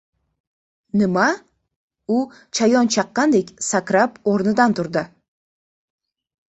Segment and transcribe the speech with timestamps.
[1.01, 1.25] Nima?!-
[2.15, 2.19] U
[2.61, 5.07] chayon chaqqandek sakrab o'midan turdi.